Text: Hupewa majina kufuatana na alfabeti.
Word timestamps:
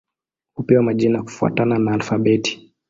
Hupewa 0.53 0.83
majina 0.83 1.23
kufuatana 1.23 1.79
na 1.79 1.91
alfabeti. 1.93 2.73